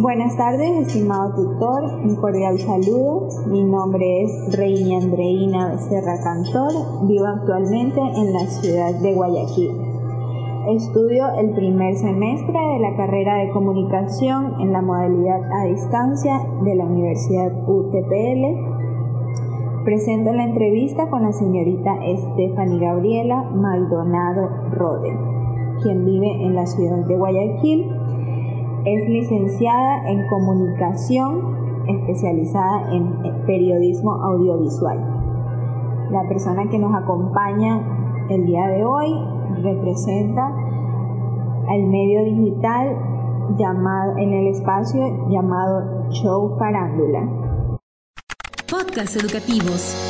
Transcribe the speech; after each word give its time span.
Buenas 0.00 0.34
tardes, 0.34 0.86
estimado 0.86 1.34
tutor, 1.34 1.84
un 2.02 2.16
cordial 2.16 2.58
saludo. 2.58 3.28
Mi 3.48 3.62
nombre 3.62 4.22
es 4.22 4.56
Reina 4.56 4.96
Andreina 4.96 5.72
Becerra 5.72 6.18
Cantor, 6.24 6.72
vivo 7.06 7.26
actualmente 7.26 8.00
en 8.00 8.32
la 8.32 8.46
ciudad 8.46 8.94
de 8.94 9.12
Guayaquil. 9.12 9.72
Estudio 10.70 11.26
el 11.36 11.50
primer 11.50 11.96
semestre 11.96 12.58
de 12.58 12.78
la 12.78 12.96
carrera 12.96 13.44
de 13.44 13.50
comunicación 13.50 14.58
en 14.62 14.72
la 14.72 14.80
modalidad 14.80 15.42
a 15.52 15.66
distancia 15.66 16.40
de 16.64 16.76
la 16.76 16.84
Universidad 16.86 17.52
UTPL. 17.68 18.56
Presento 19.84 20.32
la 20.32 20.44
entrevista 20.44 21.10
con 21.10 21.24
la 21.24 21.32
señorita 21.32 21.96
Stephanie 22.32 22.80
Gabriela 22.80 23.42
Maldonado 23.52 24.48
Rode, 24.70 25.14
quien 25.82 26.06
vive 26.06 26.42
en 26.42 26.54
la 26.54 26.64
ciudad 26.64 27.04
de 27.04 27.16
Guayaquil 27.18 27.99
es 28.84 29.08
licenciada 29.08 30.08
en 30.08 30.26
comunicación 30.28 31.84
especializada 31.86 32.92
en 32.92 33.44
periodismo 33.46 34.12
audiovisual. 34.12 34.98
La 36.10 36.28
persona 36.28 36.68
que 36.70 36.78
nos 36.78 36.94
acompaña 36.94 38.26
el 38.28 38.46
día 38.46 38.66
de 38.68 38.84
hoy 38.84 39.08
representa 39.62 40.52
el 41.70 41.86
medio 41.86 42.24
digital 42.24 42.96
llamado 43.56 44.16
en 44.18 44.32
el 44.32 44.46
espacio 44.48 45.28
llamado 45.28 46.08
Show 46.10 46.56
Farándula. 46.58 47.28
Podcasts 48.70 49.16
educativos. 49.16 50.09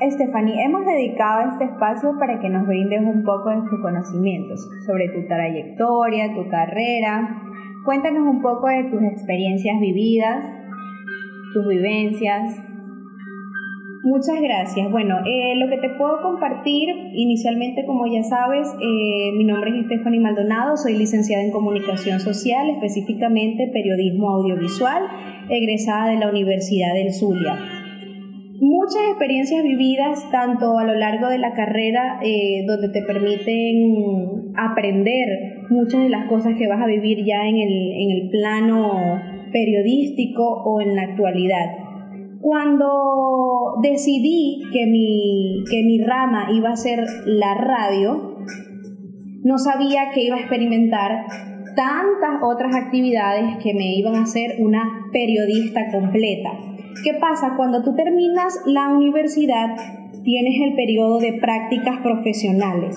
Stephanie, 0.00 0.62
hemos 0.62 0.86
dedicado 0.86 1.50
este 1.50 1.64
espacio 1.64 2.16
para 2.20 2.38
que 2.38 2.48
nos 2.48 2.68
brindes 2.68 3.00
un 3.00 3.24
poco 3.24 3.50
de 3.50 3.68
tus 3.68 3.80
conocimientos 3.82 4.60
sobre 4.86 5.08
tu 5.08 5.26
trayectoria, 5.26 6.32
tu 6.34 6.48
carrera. 6.48 7.42
Cuéntanos 7.84 8.22
un 8.22 8.40
poco 8.40 8.68
de 8.68 8.84
tus 8.84 9.02
experiencias 9.02 9.80
vividas, 9.80 10.44
tus 11.52 11.66
vivencias. 11.66 12.62
Muchas 14.04 14.40
gracias. 14.40 14.88
Bueno, 14.92 15.16
eh, 15.26 15.56
lo 15.56 15.68
que 15.68 15.78
te 15.78 15.90
puedo 15.90 16.22
compartir, 16.22 16.88
inicialmente, 17.14 17.84
como 17.84 18.06
ya 18.06 18.22
sabes, 18.22 18.68
eh, 18.80 19.32
mi 19.36 19.42
nombre 19.42 19.70
es 19.70 19.86
Stephanie 19.86 20.20
Maldonado, 20.20 20.76
soy 20.76 20.96
licenciada 20.96 21.42
en 21.42 21.50
Comunicación 21.50 22.20
Social, 22.20 22.70
específicamente 22.70 23.68
Periodismo 23.72 24.30
Audiovisual, 24.30 25.02
egresada 25.48 26.10
de 26.10 26.18
la 26.18 26.30
Universidad 26.30 26.94
del 26.94 27.12
Zulia 27.12 27.77
muchas 28.60 29.02
experiencias 29.10 29.62
vividas, 29.62 30.30
tanto 30.30 30.78
a 30.78 30.84
lo 30.84 30.94
largo 30.94 31.28
de 31.28 31.38
la 31.38 31.52
carrera, 31.52 32.20
eh, 32.22 32.64
donde 32.66 32.88
te 32.88 33.02
permiten 33.02 34.52
aprender 34.56 35.28
muchas 35.70 36.02
de 36.02 36.08
las 36.08 36.28
cosas 36.28 36.54
que 36.56 36.68
vas 36.68 36.80
a 36.80 36.86
vivir 36.86 37.24
ya 37.24 37.46
en 37.46 37.56
el, 37.56 37.92
en 37.92 38.10
el 38.10 38.30
plano 38.30 39.20
periodístico 39.52 40.62
o 40.64 40.80
en 40.80 40.96
la 40.96 41.02
actualidad. 41.02 41.66
Cuando 42.40 43.74
decidí 43.82 44.62
que 44.72 44.86
mi, 44.86 45.64
que 45.70 45.82
mi 45.82 45.98
rama 46.04 46.48
iba 46.52 46.70
a 46.70 46.76
ser 46.76 47.04
la 47.26 47.54
radio, 47.54 48.36
no 49.42 49.58
sabía 49.58 50.10
que 50.14 50.24
iba 50.24 50.36
a 50.36 50.40
experimentar 50.40 51.26
tantas 51.74 52.42
otras 52.42 52.74
actividades 52.74 53.56
que 53.62 53.74
me 53.74 53.94
iban 53.96 54.16
a 54.16 54.22
hacer 54.22 54.56
una 54.58 54.82
periodista 55.12 55.90
completa. 55.90 56.67
¿Qué 57.02 57.14
pasa? 57.20 57.54
Cuando 57.56 57.82
tú 57.82 57.94
terminas 57.94 58.60
la 58.66 58.88
universidad, 58.88 59.76
tienes 60.24 60.60
el 60.62 60.74
periodo 60.74 61.18
de 61.18 61.34
prácticas 61.34 62.00
profesionales. 62.02 62.96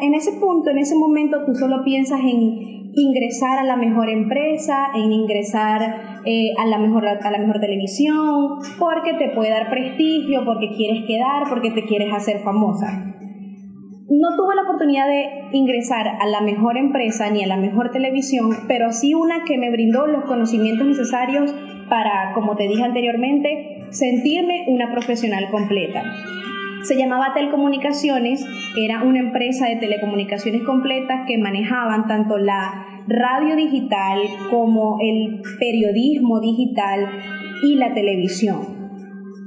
en 0.00 0.14
ese 0.14 0.32
punto, 0.40 0.70
en 0.70 0.78
ese 0.78 0.96
momento, 0.96 1.44
tú 1.44 1.54
solo 1.54 1.84
piensas 1.84 2.20
en 2.20 2.90
ingresar 2.94 3.58
a 3.58 3.64
la 3.64 3.76
mejor 3.76 4.08
empresa, 4.08 4.88
en 4.94 5.12
ingresar 5.12 6.20
eh, 6.24 6.52
a, 6.58 6.66
la 6.66 6.78
mejor, 6.78 7.06
a 7.06 7.30
la 7.30 7.38
mejor 7.38 7.60
televisión, 7.60 8.58
porque 8.78 9.14
te 9.14 9.30
puede 9.34 9.50
dar 9.50 9.70
prestigio, 9.70 10.44
porque 10.44 10.70
quieres 10.76 11.04
quedar, 11.06 11.48
porque 11.48 11.70
te 11.70 11.84
quieres 11.84 12.12
hacer 12.12 12.40
famosa 12.40 13.12
no 14.20 14.36
tuve 14.36 14.54
la 14.54 14.62
oportunidad 14.62 15.06
de 15.06 15.48
ingresar 15.52 16.06
a 16.06 16.26
la 16.26 16.42
mejor 16.42 16.76
empresa 16.76 17.30
ni 17.30 17.42
a 17.42 17.46
la 17.46 17.56
mejor 17.56 17.90
televisión, 17.90 18.50
pero 18.68 18.92
sí 18.92 19.14
una 19.14 19.44
que 19.44 19.56
me 19.56 19.70
brindó 19.70 20.06
los 20.06 20.24
conocimientos 20.24 20.86
necesarios 20.86 21.54
para, 21.92 22.32
como 22.32 22.56
te 22.56 22.68
dije 22.68 22.82
anteriormente, 22.82 23.84
sentirme 23.90 24.64
una 24.68 24.90
profesional 24.90 25.50
completa. 25.50 26.02
Se 26.84 26.96
llamaba 26.96 27.34
Telcomunicaciones, 27.34 28.42
era 28.78 29.02
una 29.02 29.18
empresa 29.18 29.66
de 29.66 29.76
telecomunicaciones 29.76 30.62
completas 30.62 31.26
que 31.28 31.36
manejaban 31.36 32.06
tanto 32.08 32.38
la 32.38 32.86
radio 33.08 33.56
digital 33.56 34.20
como 34.50 34.96
el 35.02 35.42
periodismo 35.60 36.40
digital 36.40 37.10
y 37.62 37.74
la 37.74 37.92
televisión. 37.92 38.56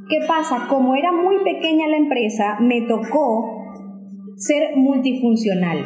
¿Qué 0.07 0.19
pasa? 0.27 0.67
Como 0.69 0.95
era 0.95 1.11
muy 1.11 1.37
pequeña 1.43 1.87
la 1.87 1.97
empresa, 1.97 2.59
me 2.59 2.81
tocó 2.81 3.73
ser 4.35 4.75
multifuncional. 4.75 5.83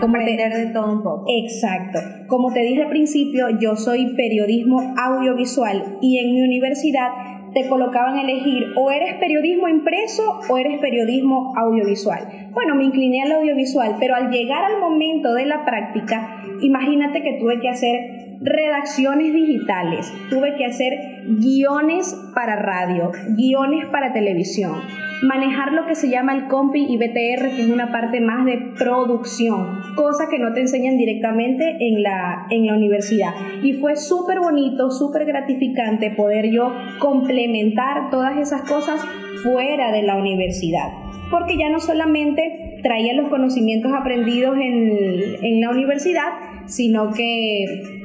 Comprender 0.00 0.52
de 0.52 0.66
todo 0.72 0.92
un 0.92 1.02
poco. 1.02 1.24
Exacto. 1.28 1.98
Como 2.26 2.52
te 2.52 2.60
dije 2.60 2.82
al 2.82 2.90
principio, 2.90 3.46
yo 3.60 3.76
soy 3.76 4.14
periodismo 4.16 4.94
audiovisual 4.96 5.98
y 6.00 6.18
en 6.18 6.34
mi 6.34 6.42
universidad 6.42 7.08
te 7.54 7.68
colocaban 7.68 8.16
a 8.16 8.22
elegir 8.22 8.64
o 8.76 8.90
eres 8.90 9.14
periodismo 9.14 9.68
impreso 9.68 10.40
o 10.48 10.58
eres 10.58 10.80
periodismo 10.80 11.52
audiovisual. 11.56 12.50
Bueno, 12.52 12.74
me 12.74 12.84
incliné 12.84 13.22
al 13.22 13.32
audiovisual, 13.32 13.96
pero 14.00 14.14
al 14.14 14.30
llegar 14.30 14.64
al 14.64 14.80
momento 14.80 15.34
de 15.34 15.46
la 15.46 15.64
práctica, 15.64 16.42
imagínate 16.60 17.22
que 17.22 17.38
tuve 17.38 17.60
que 17.60 17.68
hacer 17.68 18.38
redacciones 18.40 19.32
digitales, 19.32 20.12
tuve 20.30 20.54
que 20.56 20.64
hacer 20.64 20.92
guiones 21.26 22.14
para 22.34 22.56
radio, 22.56 23.12
guiones 23.36 23.86
para 23.86 24.12
televisión, 24.12 24.74
manejar 25.22 25.72
lo 25.72 25.86
que 25.86 25.94
se 25.94 26.10
llama 26.10 26.34
el 26.34 26.48
COMPI 26.48 26.86
y 26.88 26.96
BTR, 26.96 27.54
que 27.54 27.62
es 27.62 27.68
una 27.68 27.92
parte 27.92 28.20
más 28.20 28.44
de 28.44 28.58
producción, 28.76 29.80
cosa 29.94 30.26
que 30.28 30.38
no 30.38 30.52
te 30.52 30.60
enseñan 30.60 30.96
directamente 30.96 31.76
en 31.80 32.02
la, 32.02 32.46
en 32.50 32.66
la 32.66 32.74
universidad. 32.74 33.32
Y 33.62 33.74
fue 33.74 33.96
súper 33.96 34.40
bonito, 34.40 34.90
súper 34.90 35.24
gratificante 35.24 36.10
poder 36.10 36.50
yo 36.50 36.72
complementar 36.98 38.10
todas 38.10 38.36
esas 38.36 38.62
cosas 38.62 39.00
fuera 39.42 39.92
de 39.92 40.02
la 40.02 40.16
universidad, 40.16 40.88
porque 41.30 41.56
ya 41.56 41.68
no 41.68 41.80
solamente 41.80 42.80
traía 42.82 43.14
los 43.14 43.28
conocimientos 43.28 43.92
aprendidos 43.92 44.56
en, 44.56 45.36
en 45.42 45.60
la 45.60 45.70
universidad, 45.70 46.28
sino 46.66 47.12
que 47.12 48.01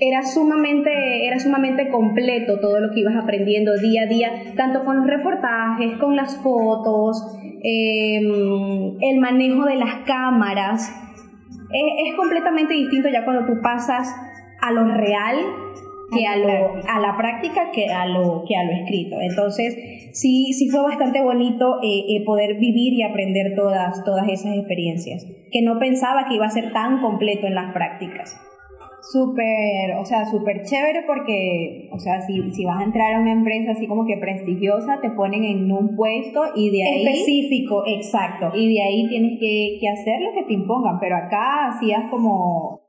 era 0.00 0.22
sumamente, 0.22 1.26
era 1.26 1.38
sumamente 1.38 1.90
completo 1.90 2.58
todo 2.58 2.80
lo 2.80 2.90
que 2.92 3.00
ibas 3.00 3.16
aprendiendo 3.22 3.76
día 3.78 4.02
a 4.02 4.06
día, 4.06 4.30
tanto 4.56 4.84
con 4.84 4.96
los 4.96 5.06
reportajes, 5.06 5.98
con 5.98 6.16
las 6.16 6.38
fotos, 6.38 7.38
em, 7.62 8.96
el 9.00 9.20
manejo 9.20 9.66
de 9.66 9.76
las 9.76 9.96
cámaras. 10.06 10.90
Es, 11.72 12.14
completamente 12.16 12.74
distinto 12.74 13.08
ya 13.10 13.24
cuando 13.24 13.46
tú 13.46 13.60
pasas 13.62 14.12
a 14.60 14.72
lo 14.72 14.84
real 14.84 15.36
que 16.12 16.26
a, 16.26 16.36
lo, 16.36 16.74
a 16.88 16.98
la 16.98 17.16
práctica 17.16 17.70
que 17.72 17.86
a 17.88 18.06
lo 18.06 18.44
que 18.48 18.56
a 18.56 18.64
lo 18.64 18.72
escrito. 18.72 19.16
Entonces, 19.20 19.76
sí, 20.12 20.52
sí 20.54 20.68
fue 20.70 20.82
bastante 20.82 21.22
bonito 21.22 21.76
eh, 21.82 22.16
eh, 22.16 22.24
poder 22.24 22.58
vivir 22.58 22.94
y 22.94 23.02
aprender 23.02 23.54
todas, 23.54 24.02
todas 24.04 24.28
esas 24.28 24.56
experiencias, 24.56 25.24
que 25.52 25.62
no 25.62 25.78
pensaba 25.78 26.24
que 26.26 26.34
iba 26.34 26.46
a 26.46 26.50
ser 26.50 26.72
tan 26.72 27.00
completo 27.00 27.46
en 27.46 27.54
las 27.54 27.72
prácticas. 27.72 28.49
Súper, 29.02 29.96
o 29.98 30.04
sea, 30.04 30.26
súper 30.26 30.62
chévere 30.64 31.02
porque, 31.06 31.88
o 31.92 31.98
sea, 31.98 32.20
si, 32.20 32.50
si 32.52 32.64
vas 32.64 32.80
a 32.80 32.84
entrar 32.84 33.14
a 33.14 33.20
una 33.20 33.32
empresa 33.32 33.72
así 33.72 33.86
como 33.86 34.06
que 34.06 34.16
prestigiosa, 34.16 35.00
te 35.00 35.10
ponen 35.10 35.44
en 35.44 35.70
un 35.72 35.96
puesto 35.96 36.42
y 36.54 36.70
de 36.70 36.82
ahí... 36.82 37.06
Específico, 37.06 37.82
exacto. 37.86 38.52
Y 38.54 38.74
de 38.74 38.82
ahí 38.82 39.08
tienes 39.08 39.38
que, 39.40 39.78
que 39.80 39.88
hacer 39.88 40.20
lo 40.20 40.32
que 40.34 40.44
te 40.46 40.54
impongan, 40.54 40.98
pero 41.00 41.16
acá 41.16 41.68
hacías 41.68 42.10
como 42.10 42.80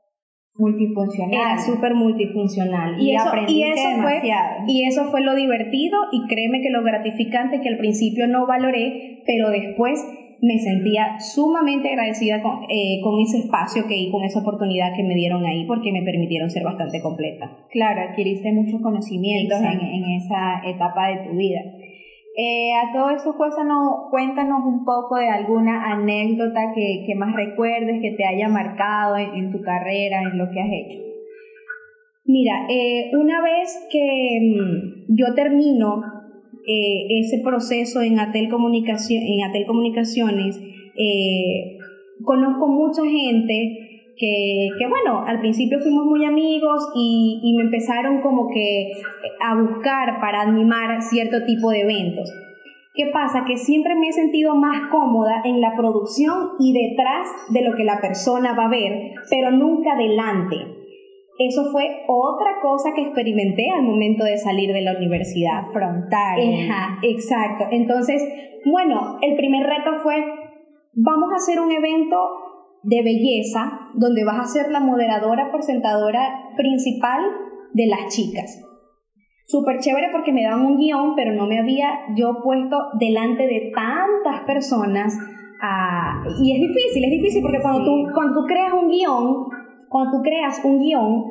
multifuncional. 0.54 1.34
Era 1.34 1.58
súper 1.58 1.94
multifuncional. 1.94 3.00
Y, 3.00 3.14
eso, 3.14 3.30
y 3.48 3.62
eso 3.62 4.02
fue 4.02 4.22
y 4.66 4.84
eso 4.86 5.04
fue 5.10 5.22
lo 5.22 5.34
divertido 5.34 5.98
y 6.12 6.26
créeme 6.28 6.60
que 6.60 6.70
lo 6.70 6.82
gratificante 6.82 7.60
que 7.60 7.68
al 7.68 7.78
principio 7.78 8.26
no 8.28 8.46
valoré, 8.46 9.22
pero 9.26 9.50
después 9.50 10.04
me 10.42 10.58
sentía 10.58 11.20
sumamente 11.20 11.88
agradecida 11.88 12.42
con, 12.42 12.64
eh, 12.68 13.00
con 13.00 13.20
ese 13.20 13.38
espacio 13.38 13.86
que 13.86 13.96
y 13.96 14.10
con 14.10 14.24
esa 14.24 14.40
oportunidad 14.40 14.92
que 14.96 15.04
me 15.04 15.14
dieron 15.14 15.44
ahí 15.44 15.64
porque 15.66 15.92
me 15.92 16.02
permitieron 16.02 16.50
ser 16.50 16.64
bastante 16.64 17.00
completa. 17.00 17.48
Claro, 17.70 18.00
adquiriste 18.02 18.52
muchos 18.52 18.82
conocimientos 18.82 19.60
en, 19.60 19.80
en, 19.80 20.04
esa 20.16 20.60
etapa 20.66 21.08
de 21.08 21.28
tu 21.28 21.36
vida. 21.36 21.60
Eh, 22.36 22.72
a 22.74 22.92
todo 22.92 23.10
esto, 23.10 23.36
cuéntanos, 23.36 24.10
cuéntanos 24.10 24.64
un 24.66 24.84
poco 24.84 25.14
de 25.16 25.28
alguna 25.28 25.92
anécdota 25.92 26.72
que, 26.74 27.04
que 27.06 27.14
más 27.14 27.36
recuerdes, 27.36 28.02
que 28.02 28.10
te 28.16 28.26
haya 28.26 28.48
marcado 28.48 29.16
en, 29.18 29.52
tu 29.52 29.60
carrera, 29.60 30.22
en 30.22 30.38
lo 30.38 30.50
que 30.50 30.60
has 30.60 30.70
hecho. 30.72 30.98
Mira, 32.24 32.66
eh, 32.68 33.12
una 33.14 33.42
vez 33.42 33.86
que 33.92 34.40
mm, 34.40 35.14
yo 35.14 35.34
termino 35.36 36.21
eh, 36.66 37.06
ese 37.20 37.40
proceso 37.42 38.00
en 38.00 38.18
Atel, 38.18 38.48
Comunicación, 38.48 39.22
en 39.22 39.44
Atel 39.44 39.66
Comunicaciones, 39.66 40.60
conozco 42.24 42.68
mucha 42.68 43.02
gente 43.04 43.92
que, 44.16 44.68
que, 44.78 44.88
bueno, 44.88 45.24
al 45.26 45.40
principio 45.40 45.80
fuimos 45.80 46.04
muy 46.04 46.24
amigos 46.24 46.90
y, 46.94 47.40
y, 47.42 47.56
me 47.56 47.64
empezaron 47.64 48.20
como 48.20 48.48
que 48.50 48.92
a 49.40 49.60
buscar 49.60 50.20
para 50.20 50.42
animar 50.42 51.02
cierto 51.02 51.44
tipo 51.44 51.70
de 51.70 51.80
eventos. 51.80 52.32
¿Qué 52.94 53.06
pasa? 53.06 53.44
Que 53.46 53.56
siempre 53.56 53.94
me 53.94 54.08
he 54.08 54.12
sentido 54.12 54.54
más 54.54 54.90
cómoda 54.90 55.40
en 55.44 55.62
la 55.62 55.74
producción 55.74 56.50
y 56.60 56.74
detrás 56.74 57.26
de 57.48 57.62
lo 57.62 57.74
que 57.74 57.84
la 57.84 58.00
persona 58.02 58.54
va 58.54 58.66
a 58.66 58.70
ver, 58.70 59.12
pero 59.30 59.50
nunca 59.50 59.96
delante. 59.96 60.56
Eso 61.48 61.70
fue 61.72 62.04
otra 62.06 62.60
cosa 62.60 62.92
que 62.94 63.02
experimenté 63.02 63.70
al 63.70 63.82
momento 63.82 64.24
de 64.24 64.38
salir 64.38 64.72
de 64.72 64.82
la 64.82 64.96
universidad. 64.96 65.64
Frontal. 65.72 66.40
Ajá, 66.70 66.98
exacto. 67.02 67.66
Entonces, 67.70 68.22
bueno, 68.64 69.18
el 69.22 69.36
primer 69.36 69.66
reto 69.66 70.02
fue, 70.02 70.16
vamos 70.94 71.30
a 71.32 71.36
hacer 71.36 71.60
un 71.60 71.72
evento 71.72 72.16
de 72.82 73.02
belleza 73.02 73.90
donde 73.94 74.24
vas 74.24 74.40
a 74.40 74.44
ser 74.44 74.70
la 74.70 74.80
moderadora 74.80 75.50
presentadora 75.52 76.50
principal 76.56 77.20
de 77.72 77.86
las 77.86 78.14
chicas. 78.14 78.60
Súper 79.46 79.78
chévere 79.80 80.08
porque 80.12 80.32
me 80.32 80.42
daban 80.42 80.64
un 80.64 80.78
guion, 80.78 81.14
pero 81.14 81.32
no 81.32 81.46
me 81.46 81.58
había 81.58 81.88
yo 82.16 82.40
puesto 82.42 82.76
delante 82.98 83.46
de 83.46 83.72
tantas 83.74 84.46
personas. 84.46 85.14
y 86.42 86.52
es 86.52 86.60
difícil, 86.60 87.04
es 87.04 87.10
difícil 87.10 87.42
porque 87.42 87.60
cuando, 87.60 87.84
tú, 87.84 88.06
cuando 88.14 88.40
tú 88.40 88.46
creas 88.46 88.72
un 88.72 88.88
guion, 88.88 89.46
cuando 89.92 90.16
tú 90.16 90.22
creas 90.22 90.64
un 90.64 90.80
guion, 90.80 91.24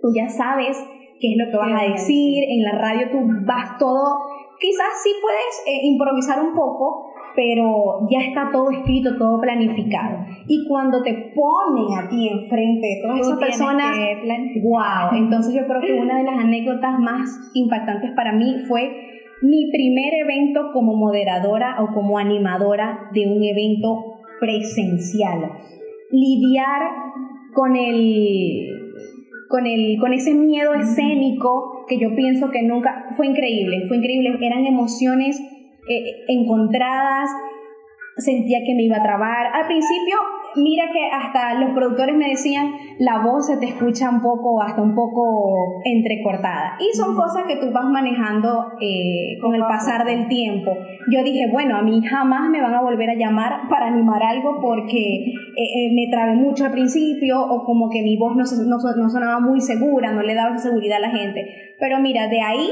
tú 0.00 0.08
ya 0.16 0.28
sabes 0.28 0.82
qué 1.20 1.32
es 1.32 1.36
lo 1.36 1.50
que 1.50 1.56
vas 1.56 1.80
a 1.80 1.92
decir, 1.92 2.42
en 2.48 2.62
la 2.64 2.72
radio 2.72 3.10
tú 3.12 3.18
vas 3.46 3.78
todo, 3.78 4.18
quizás 4.58 5.02
sí 5.04 5.10
puedes 5.20 5.62
eh, 5.66 5.86
improvisar 5.86 6.42
un 6.42 6.54
poco, 6.54 7.12
pero 7.36 8.08
ya 8.10 8.20
está 8.26 8.50
todo 8.50 8.70
escrito, 8.70 9.16
todo 9.18 9.40
planificado. 9.40 10.24
Y 10.48 10.66
cuando 10.68 11.02
te 11.02 11.32
ponen 11.34 11.98
a 11.98 12.08
ti 12.08 12.28
enfrente 12.28 12.86
de 12.86 13.00
todas 13.02 13.20
esas 13.20 13.38
personas, 13.38 13.96
wow, 14.62 15.16
entonces 15.16 15.54
yo 15.54 15.66
creo 15.66 15.80
que 15.80 15.94
una 15.94 16.18
de 16.18 16.24
las 16.24 16.38
anécdotas 16.38 16.98
más 16.98 17.28
impactantes 17.54 18.10
para 18.16 18.32
mí 18.32 18.56
fue 18.66 18.90
mi 19.42 19.70
primer 19.70 20.14
evento 20.14 20.70
como 20.72 20.94
moderadora 20.94 21.76
o 21.80 21.94
como 21.94 22.18
animadora 22.18 23.10
de 23.12 23.26
un 23.26 23.42
evento 23.42 24.20
presencial. 24.40 25.52
Lidiar 26.10 26.82
con 27.52 27.76
el 27.76 28.82
con, 29.48 29.66
el, 29.66 29.98
con 30.00 30.14
ese 30.14 30.32
miedo 30.32 30.72
escénico 30.72 31.84
que 31.86 31.98
yo 31.98 32.14
pienso 32.16 32.50
que 32.50 32.62
nunca 32.62 33.08
fue 33.16 33.26
increíble, 33.26 33.84
fue 33.86 33.98
increíble, 33.98 34.38
eran 34.40 34.64
emociones 34.64 35.38
eh, 35.88 36.24
encontradas, 36.28 37.28
sentía 38.16 38.60
que 38.64 38.74
me 38.74 38.84
iba 38.84 38.96
a 38.96 39.02
trabar. 39.02 39.48
Al 39.52 39.66
principio, 39.66 40.16
mira 40.56 40.84
que 40.92 41.06
hasta 41.10 41.54
los 41.54 41.70
productores 41.74 42.16
me 42.16 42.28
decían, 42.28 42.72
la 42.98 43.22
voz 43.22 43.46
se 43.46 43.56
te 43.56 43.66
escucha 43.66 44.10
un 44.10 44.20
poco, 44.20 44.62
hasta 44.62 44.82
un 44.82 44.94
poco 44.94 45.82
entrecortada. 45.84 46.76
Y 46.80 46.96
son 46.96 47.14
cosas 47.14 47.44
que 47.46 47.56
tú 47.56 47.70
vas 47.72 47.84
manejando 47.84 48.72
eh, 48.80 49.38
con 49.40 49.54
el 49.54 49.62
pasar 49.62 50.04
del 50.04 50.28
tiempo. 50.28 50.72
Yo 51.10 51.22
dije, 51.22 51.48
bueno, 51.50 51.76
a 51.76 51.82
mí 51.82 52.02
jamás 52.04 52.50
me 52.50 52.60
van 52.60 52.74
a 52.74 52.82
volver 52.82 53.10
a 53.10 53.14
llamar 53.14 53.68
para 53.68 53.86
animar 53.86 54.22
algo 54.22 54.60
porque 54.60 55.24
eh, 55.26 55.92
me 55.92 56.10
trabé 56.10 56.34
mucho 56.34 56.64
al 56.64 56.72
principio 56.72 57.40
o 57.40 57.64
como 57.64 57.90
que 57.90 58.02
mi 58.02 58.16
voz 58.16 58.36
no, 58.36 58.44
no, 58.66 58.76
no 58.96 59.10
sonaba 59.10 59.40
muy 59.40 59.60
segura, 59.60 60.12
no 60.12 60.22
le 60.22 60.34
daba 60.34 60.56
seguridad 60.58 60.98
a 60.98 61.08
la 61.08 61.10
gente. 61.10 61.74
Pero 61.78 61.98
mira, 62.00 62.28
de 62.28 62.40
ahí 62.40 62.68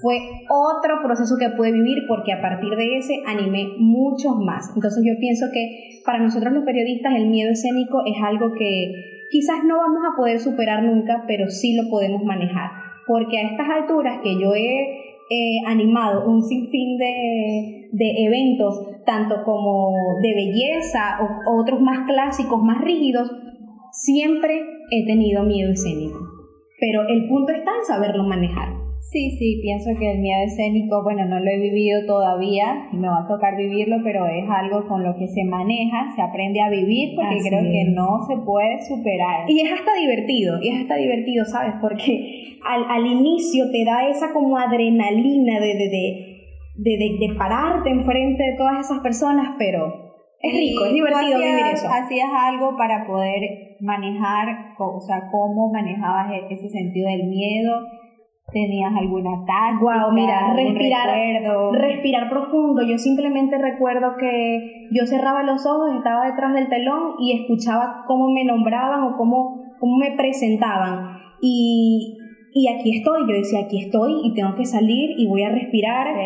fue 0.00 0.18
otro 0.50 1.02
proceso 1.02 1.36
que 1.38 1.50
pude 1.50 1.72
vivir 1.72 2.04
porque 2.08 2.32
a 2.32 2.40
partir 2.40 2.70
de 2.76 2.98
ese 2.98 3.22
animé 3.26 3.74
muchos 3.78 4.36
más. 4.36 4.72
Entonces 4.74 5.02
yo 5.06 5.18
pienso 5.20 5.46
que 5.52 6.00
para 6.04 6.18
nosotros 6.18 6.52
los 6.52 6.64
periodistas 6.64 7.14
el 7.14 7.28
miedo 7.28 7.50
escénico 7.50 8.02
es 8.06 8.16
algo 8.22 8.52
que 8.58 9.26
quizás 9.30 9.64
no 9.64 9.78
vamos 9.78 10.02
a 10.04 10.16
poder 10.16 10.38
superar 10.38 10.82
nunca, 10.82 11.24
pero 11.26 11.48
sí 11.48 11.76
lo 11.76 11.88
podemos 11.88 12.24
manejar. 12.24 12.70
Porque 13.06 13.38
a 13.38 13.50
estas 13.50 13.68
alturas 13.68 14.20
que 14.22 14.40
yo 14.40 14.54
he 14.54 15.06
animado 15.66 16.28
un 16.28 16.42
sinfín 16.42 16.98
de, 16.98 17.88
de, 17.92 18.24
eventos, 18.24 19.04
tanto 19.04 19.42
como 19.44 19.92
de 20.22 20.34
belleza 20.34 21.18
o 21.46 21.60
otros 21.60 21.80
más 21.80 22.06
clásicos, 22.06 22.62
más 22.62 22.80
rígidos, 22.80 23.30
siempre 23.92 24.62
he 24.90 25.06
tenido 25.06 25.42
miedo 25.44 25.72
escénico. 25.72 26.18
Pero 26.78 27.08
el 27.08 27.28
punto 27.28 27.52
está 27.52 27.70
en 27.76 27.84
saberlo 27.84 28.24
manejar. 28.24 28.85
Sí, 29.10 29.30
sí, 29.38 29.60
pienso 29.62 29.90
que 29.96 30.10
el 30.10 30.18
miedo 30.18 30.42
escénico, 30.42 31.04
bueno, 31.04 31.24
no 31.26 31.38
lo 31.38 31.48
he 31.48 31.58
vivido 31.60 32.04
todavía 32.06 32.88
y 32.92 32.96
me 32.96 33.08
va 33.08 33.22
a 33.22 33.28
tocar 33.28 33.56
vivirlo, 33.56 33.98
pero 34.02 34.26
es 34.26 34.44
algo 34.50 34.88
con 34.88 35.04
lo 35.04 35.16
que 35.16 35.28
se 35.28 35.44
maneja, 35.44 36.10
se 36.16 36.22
aprende 36.22 36.60
a 36.60 36.68
vivir 36.68 37.14
porque 37.14 37.38
creo 37.48 37.62
que 37.62 37.84
no 37.94 38.18
se 38.26 38.36
puede 38.44 38.82
superar. 38.82 39.48
Y 39.48 39.60
es 39.60 39.72
hasta 39.72 39.94
divertido, 39.94 40.58
y 40.60 40.70
es 40.70 40.80
hasta 40.82 40.96
divertido, 40.96 41.44
¿sabes? 41.44 41.74
Porque 41.80 42.58
al, 42.66 42.84
al 42.90 43.06
inicio 43.06 43.70
te 43.70 43.84
da 43.84 44.08
esa 44.08 44.32
como 44.32 44.58
adrenalina 44.58 45.60
de, 45.60 45.74
de, 45.74 45.88
de, 46.74 47.16
de, 47.20 47.34
pararte 47.38 47.90
enfrente 47.90 48.42
de 48.42 48.56
todas 48.56 48.84
esas 48.84 48.98
personas, 49.04 49.54
pero 49.56 49.86
es 50.40 50.52
rico, 50.52 50.84
es 50.84 50.92
divertido 50.92 51.38
vivir 51.38 51.66
eso. 51.72 51.86
¿Hacías 51.88 52.28
algo 52.34 52.76
para 52.76 53.06
poder 53.06 53.76
manejar, 53.80 54.74
o 54.80 55.00
sea, 55.00 55.28
cómo 55.30 55.70
manejabas 55.72 56.32
e-, 56.32 56.52
ese 56.52 56.68
sentido 56.68 57.08
del 57.08 57.28
miedo? 57.28 57.72
¿Tenías 58.52 58.94
alguna 58.94 59.44
táctica? 59.44 60.06
Wow, 60.06 60.12
mira, 60.12 60.54
respirar, 60.54 61.08
respirar 61.72 62.30
profundo. 62.30 62.82
Yo 62.82 62.96
simplemente 62.96 63.58
recuerdo 63.58 64.16
que 64.18 64.88
yo 64.92 65.04
cerraba 65.04 65.42
los 65.42 65.66
ojos, 65.66 65.96
estaba 65.96 66.26
detrás 66.26 66.54
del 66.54 66.68
telón 66.68 67.14
y 67.18 67.40
escuchaba 67.40 68.04
cómo 68.06 68.30
me 68.30 68.44
nombraban 68.44 69.02
o 69.02 69.16
cómo, 69.16 69.74
cómo 69.80 69.96
me 69.96 70.12
presentaban. 70.12 71.18
Y, 71.40 72.18
y 72.58 72.68
aquí 72.68 72.96
estoy, 72.96 73.20
yo 73.28 73.34
decía, 73.34 73.60
aquí 73.66 73.78
estoy 73.84 74.14
y 74.24 74.32
tengo 74.32 74.54
que 74.54 74.64
salir 74.64 75.10
y 75.18 75.26
voy 75.26 75.42
a 75.42 75.50
respirar 75.50 76.16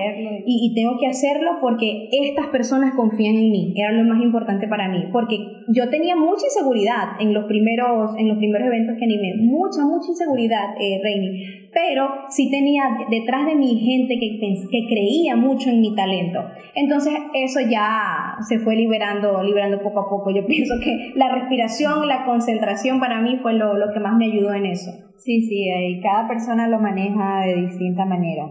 y, 0.47 0.71
y, 0.71 0.75
tengo 0.77 0.97
que 0.97 1.09
hacerlo 1.09 1.59
porque 1.61 2.09
estas 2.13 2.47
personas 2.47 2.95
confían 2.95 3.35
en 3.35 3.51
mí, 3.51 3.75
era 3.77 3.91
lo 3.91 4.05
más 4.05 4.23
importante 4.23 4.69
para 4.69 4.89
mí, 4.89 5.07
porque 5.11 5.39
yo 5.67 5.91
tenía 5.91 6.15
mucha 6.15 6.47
inseguridad 6.47 7.21
en 7.21 7.35
los 7.35 7.47
primeros, 7.47 8.13
en 8.17 8.29
los 8.29 8.39
primeros 8.39 8.69
eventos 8.69 8.95
que 8.97 9.07
animé, 9.07 9.35
mucha, 9.39 9.83
mucha 9.85 10.07
inseguridad, 10.09 10.77
eh, 10.79 11.01
Reini, 11.03 11.69
pero 11.73 12.09
sí 12.29 12.49
tenía 12.49 12.85
detrás 13.11 13.47
de 13.47 13.57
mi 13.57 13.81
gente 13.81 14.15
que, 14.21 14.39
que 14.71 14.87
creía 14.87 15.35
mucho 15.35 15.69
en 15.69 15.81
mi 15.81 15.97
talento. 15.97 16.45
Entonces 16.77 17.13
eso 17.35 17.59
ya 17.69 18.37
se 18.49 18.61
fue 18.61 18.77
liberando, 18.77 19.43
liberando 19.43 19.83
poco 19.83 19.99
a 19.99 20.09
poco. 20.09 20.31
Yo 20.31 20.47
pienso 20.47 20.75
que 20.81 21.11
la 21.17 21.35
respiración, 21.35 22.07
la 22.07 22.25
concentración 22.25 23.01
para 23.01 23.21
mí 23.21 23.37
fue 23.43 23.55
lo, 23.55 23.77
lo 23.77 23.93
que 23.93 23.99
más 23.99 24.17
me 24.17 24.27
ayudó 24.27 24.55
en 24.55 24.67
eso. 24.67 25.10
Sí, 25.21 25.43
sí, 25.43 26.01
cada 26.03 26.27
persona 26.27 26.67
lo 26.67 26.79
maneja 26.79 27.43
de 27.45 27.67
distinta 27.67 28.07
manera. 28.07 28.49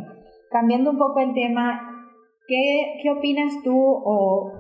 Cambiando 0.52 0.92
un 0.92 1.00
poco 1.00 1.20
el 1.20 1.34
tema, 1.34 1.82
¿qué, 2.48 3.00
qué 3.02 3.10
opinas 3.10 3.52
tú 3.64 3.76
o, 3.76 4.52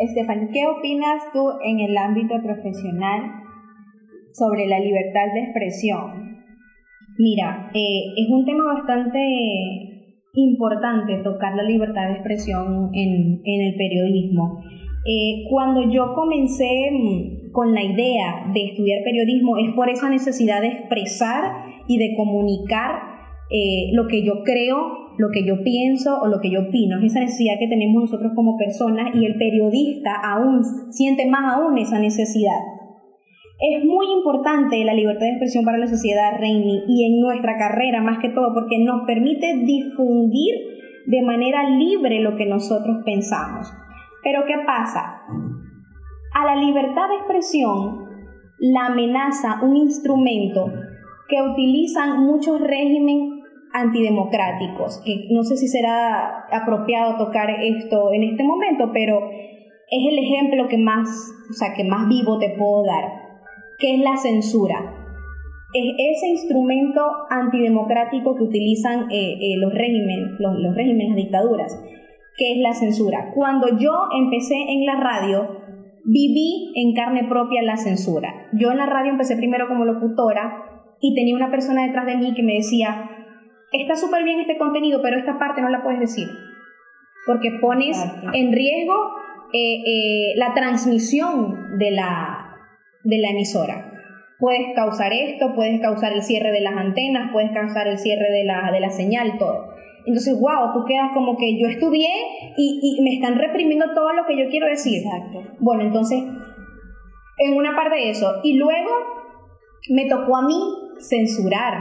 Estefan, 0.00 0.50
qué 0.52 0.66
opinas 0.66 1.22
tú 1.32 1.44
en 1.64 1.78
el 1.78 1.96
ámbito 1.96 2.34
profesional 2.42 3.22
sobre 4.32 4.66
la 4.66 4.80
libertad 4.80 5.32
de 5.32 5.40
expresión? 5.40 6.42
Mira, 7.18 7.70
eh, 7.72 8.14
es 8.16 8.28
un 8.30 8.44
tema 8.44 8.74
bastante 8.74 9.18
importante 10.34 11.22
tocar 11.22 11.54
la 11.54 11.62
libertad 11.62 12.08
de 12.08 12.14
expresión 12.14 12.90
en, 12.94 13.40
en 13.44 13.60
el 13.60 13.74
periodismo. 13.76 14.60
Eh, 15.06 15.46
cuando 15.48 15.88
yo 15.88 16.14
comencé 16.14 16.90
con 17.58 17.74
la 17.74 17.82
idea 17.82 18.52
de 18.54 18.66
estudiar 18.66 19.02
periodismo 19.02 19.56
es 19.58 19.74
por 19.74 19.90
esa 19.90 20.08
necesidad 20.08 20.60
de 20.60 20.68
expresar 20.68 21.42
y 21.88 21.98
de 21.98 22.14
comunicar 22.16 23.00
eh, 23.50 23.90
lo 23.94 24.06
que 24.06 24.22
yo 24.22 24.44
creo, 24.44 24.76
lo 25.18 25.30
que 25.32 25.44
yo 25.44 25.64
pienso 25.64 26.20
o 26.20 26.28
lo 26.28 26.38
que 26.40 26.52
yo 26.52 26.68
opino. 26.68 26.98
Es 26.98 27.06
esa 27.06 27.18
necesidad 27.18 27.58
que 27.58 27.66
tenemos 27.66 28.00
nosotros 28.00 28.30
como 28.36 28.56
personas 28.56 29.12
y 29.12 29.26
el 29.26 29.34
periodista 29.38 30.14
aún 30.22 30.62
siente 30.92 31.26
más 31.26 31.52
aún 31.52 31.76
esa 31.78 31.98
necesidad. 31.98 32.60
Es 33.58 33.84
muy 33.84 34.06
importante 34.06 34.84
la 34.84 34.94
libertad 34.94 35.26
de 35.26 35.30
expresión 35.30 35.64
para 35.64 35.78
la 35.78 35.88
sociedad, 35.88 36.38
Reini, 36.38 36.84
y 36.86 37.06
en 37.06 37.20
nuestra 37.20 37.58
carrera 37.58 38.00
más 38.00 38.20
que 38.20 38.28
todo, 38.28 38.54
porque 38.54 38.78
nos 38.78 39.04
permite 39.04 39.56
difundir 39.64 40.54
de 41.08 41.22
manera 41.22 41.68
libre 41.70 42.20
lo 42.20 42.36
que 42.36 42.46
nosotros 42.46 42.98
pensamos. 43.04 43.66
Pero 44.22 44.44
¿qué 44.46 44.54
pasa? 44.64 45.22
A 46.38 46.44
la 46.44 46.54
libertad 46.54 47.08
de 47.08 47.16
expresión 47.16 48.06
la 48.60 48.86
amenaza 48.86 49.58
un 49.60 49.76
instrumento 49.76 50.66
que 51.28 51.42
utilizan 51.42 52.24
muchos 52.24 52.60
regímenes 52.60 53.42
antidemocráticos, 53.72 55.02
que 55.04 55.26
no 55.32 55.42
sé 55.42 55.56
si 55.56 55.66
será 55.66 56.46
apropiado 56.52 57.16
tocar 57.16 57.50
esto 57.50 58.12
en 58.12 58.22
este 58.22 58.44
momento, 58.44 58.90
pero 58.92 59.18
es 59.90 60.12
el 60.12 60.16
ejemplo 60.20 60.68
que 60.68 60.78
más, 60.78 61.08
o 61.50 61.54
sea, 61.54 61.74
que 61.74 61.82
más 61.82 62.08
vivo 62.08 62.38
te 62.38 62.54
puedo 62.56 62.84
dar 62.84 63.04
que 63.80 63.96
es 63.96 64.00
la 64.00 64.16
censura. 64.16 64.94
Es 65.74 65.94
ese 65.98 66.28
instrumento 66.28 67.00
antidemocrático 67.30 68.36
que 68.36 68.44
utilizan 68.44 69.10
eh, 69.10 69.38
eh, 69.40 69.56
los 69.56 69.74
regímenes, 69.74 70.38
los, 70.38 70.56
los 70.56 70.76
regímenes, 70.76 71.08
las 71.08 71.16
dictaduras, 71.16 71.84
que 72.36 72.52
es 72.52 72.58
la 72.58 72.74
censura. 72.74 73.32
Cuando 73.34 73.76
yo 73.76 73.90
empecé 74.16 74.54
en 74.54 74.86
la 74.86 75.00
radio, 75.00 75.67
viví 76.08 76.72
en 76.74 76.94
carne 76.94 77.28
propia 77.28 77.62
la 77.62 77.76
censura. 77.76 78.48
Yo 78.52 78.70
en 78.70 78.78
la 78.78 78.86
radio 78.86 79.10
empecé 79.10 79.36
primero 79.36 79.68
como 79.68 79.84
locutora 79.84 80.64
y 81.00 81.14
tenía 81.14 81.36
una 81.36 81.50
persona 81.50 81.86
detrás 81.86 82.06
de 82.06 82.16
mí 82.16 82.34
que 82.34 82.42
me 82.42 82.54
decía, 82.54 83.10
está 83.72 83.94
súper 83.94 84.24
bien 84.24 84.40
este 84.40 84.56
contenido, 84.56 85.00
pero 85.02 85.18
esta 85.18 85.38
parte 85.38 85.60
no 85.60 85.68
la 85.68 85.82
puedes 85.82 86.00
decir, 86.00 86.26
porque 87.26 87.50
pones 87.60 88.02
en 88.32 88.52
riesgo 88.52 88.94
eh, 89.52 90.32
la 90.36 90.54
transmisión 90.54 91.78
de 91.78 91.90
la, 91.90 92.56
de 93.04 93.18
la 93.18 93.30
emisora. 93.30 93.92
Puedes 94.38 94.74
causar 94.74 95.12
esto, 95.12 95.54
puedes 95.54 95.80
causar 95.80 96.12
el 96.12 96.22
cierre 96.22 96.52
de 96.52 96.60
las 96.60 96.76
antenas, 96.76 97.32
puedes 97.32 97.50
causar 97.52 97.86
el 97.86 97.98
cierre 97.98 98.30
de 98.30 98.44
la, 98.44 98.70
de 98.72 98.80
la 98.80 98.90
señal, 98.90 99.36
todo. 99.38 99.74
Entonces, 100.08 100.40
wow, 100.40 100.72
tú 100.72 100.86
quedas 100.86 101.10
como 101.12 101.36
que 101.36 101.60
yo 101.60 101.68
estudié 101.68 102.08
y, 102.56 102.96
y 102.98 103.02
me 103.02 103.16
están 103.16 103.38
reprimiendo 103.38 103.84
todo 103.94 104.14
lo 104.14 104.24
que 104.24 104.38
yo 104.38 104.48
quiero 104.48 104.66
decir. 104.66 105.02
Exacto. 105.04 105.42
Bueno, 105.60 105.82
entonces, 105.82 106.24
en 107.38 107.56
una 107.56 107.76
parte 107.76 107.96
de 107.96 108.10
eso. 108.10 108.40
Y 108.42 108.56
luego 108.56 108.90
me 109.90 110.06
tocó 110.06 110.38
a 110.38 110.46
mí 110.46 110.58
censurar 110.98 111.74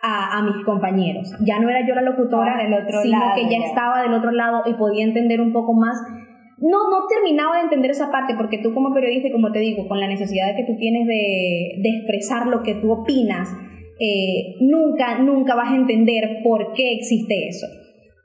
a, 0.00 0.38
a, 0.38 0.42
mis 0.42 0.64
compañeros. 0.64 1.34
Ya 1.44 1.58
no 1.58 1.68
era 1.68 1.86
yo 1.86 1.94
la 1.96 2.02
locutora, 2.02 2.56
del 2.62 2.72
otro 2.72 3.02
sino 3.02 3.18
lado, 3.18 3.34
que 3.34 3.50
ya, 3.50 3.58
ya. 3.58 3.66
estaba 3.66 4.02
del 4.02 4.14
otro 4.14 4.30
lado 4.30 4.62
y 4.66 4.74
podía 4.74 5.04
entender 5.04 5.40
un 5.40 5.52
poco 5.52 5.74
más. 5.74 6.00
No, 6.58 6.88
no 6.88 7.06
terminaba 7.08 7.56
de 7.56 7.62
entender 7.62 7.90
esa 7.90 8.12
parte 8.12 8.34
porque 8.36 8.58
tú 8.58 8.72
como 8.74 8.94
periodista, 8.94 9.26
y 9.26 9.32
como 9.32 9.50
te 9.50 9.58
digo, 9.58 9.88
con 9.88 9.98
la 9.98 10.06
necesidad 10.06 10.54
que 10.56 10.64
tú 10.64 10.76
tienes 10.78 11.06
de, 11.06 11.82
de 11.82 11.88
expresar 11.96 12.46
lo 12.46 12.62
que 12.62 12.74
tú 12.76 12.92
opinas, 12.92 13.48
eh, 14.00 14.56
nunca, 14.60 15.18
nunca 15.18 15.54
vas 15.54 15.72
a 15.72 15.76
entender 15.76 16.40
por 16.42 16.72
qué 16.72 16.92
existe 16.92 17.48
eso. 17.48 17.66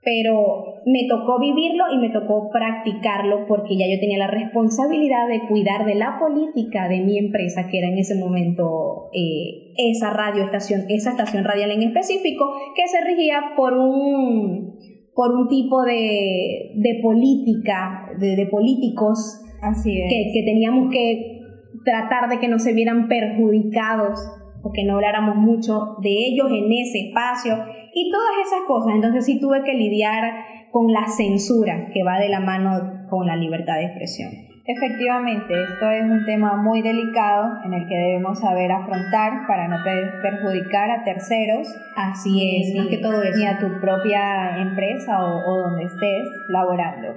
Pero 0.06 0.82
me 0.86 1.08
tocó 1.08 1.40
vivirlo 1.40 1.86
y 1.94 1.98
me 1.98 2.10
tocó 2.10 2.50
practicarlo 2.52 3.46
porque 3.48 3.78
ya 3.78 3.88
yo 3.88 4.00
tenía 4.02 4.18
la 4.18 4.28
responsabilidad 4.28 5.30
de 5.30 5.48
cuidar 5.48 5.86
de 5.86 5.96
la 5.96 6.20
política 6.20 6.90
de 6.90 7.00
mi 7.00 7.18
empresa, 7.18 7.70
que 7.72 7.80
era 7.80 7.88
en 7.88 7.98
ese 7.98 8.16
momento 8.16 9.10
eh, 9.14 9.72
esa 9.78 10.10
radio 10.10 10.44
estación, 10.44 10.82
esa 10.90 11.12
estación 11.12 11.46
radial 11.46 11.72
en 11.72 11.84
específico, 11.84 12.52
que 12.76 12.86
se 12.88 13.02
regía 13.02 13.54
por 13.56 13.74
un, 13.78 14.76
por 15.16 15.32
un 15.32 15.48
tipo 15.48 15.82
de, 15.84 16.74
de 16.76 17.00
política, 17.02 18.10
de, 18.20 18.36
de 18.36 18.46
políticos 18.48 19.40
Así 19.62 20.02
es. 20.02 20.10
que, 20.10 20.32
que 20.34 20.44
teníamos 20.44 20.92
que 20.92 21.40
tratar 21.86 22.30
de 22.30 22.40
que 22.40 22.50
no 22.50 22.60
se 22.60 22.74
vieran 22.74 23.08
perjudicados 23.08 24.20
o 24.64 24.72
que 24.72 24.84
no 24.86 24.96
habláramos 24.96 25.36
mucho 25.36 25.98
de 26.02 26.10
ellos 26.10 26.48
en 26.50 26.72
ese 26.72 27.08
espacio 27.10 27.54
y 27.94 28.10
todas 28.12 28.32
esas 28.48 28.62
cosas. 28.66 28.96
Entonces 28.96 29.26
sí 29.26 29.40
tuve 29.40 29.64
que 29.64 29.74
lidiar 29.74 30.46
con 30.72 30.92
la 30.92 31.06
censura 31.08 31.90
que 31.94 32.04
va 32.04 32.18
de 32.20 32.30
la 32.30 32.40
mano 32.40 33.06
con 33.10 33.28
la 33.28 33.36
libertad 33.36 33.76
de 33.76 33.86
expresión. 33.86 34.32
Efectivamente, 34.66 35.54
esto 35.62 35.92
es 35.92 36.04
un 36.04 36.24
tema 36.26 36.56
muy 36.56 36.82
delicado 36.82 37.52
en 37.66 37.74
el 37.74 37.86
que 37.86 37.96
debemos 37.96 38.40
saber 38.40 38.72
afrontar 38.72 39.46
para 39.46 39.68
no 39.68 39.84
per- 39.84 40.22
perjudicar 40.22 40.90
a 40.90 41.04
terceros. 41.04 41.68
Así 41.98 42.62
es, 42.62 42.74
ni- 42.74 42.80
más 42.80 42.88
que 42.88 42.98
todo 43.00 43.22
eso. 43.22 43.38
Ni 43.38 43.46
a 43.46 43.60
tu 43.60 43.68
propia 43.82 44.58
empresa 44.62 45.22
o, 45.22 45.52
o 45.52 45.58
donde 45.64 45.84
estés 45.84 46.24
laborando. 46.48 47.10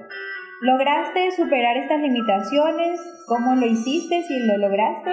¿Lograste 0.63 1.31
superar 1.37 1.77
estas 1.77 2.01
limitaciones? 2.01 3.01
¿Cómo 3.29 3.55
lo 3.55 3.67
hiciste? 3.67 4.23
Si 4.23 4.39
lo 4.41 4.57
lograste, 4.59 5.11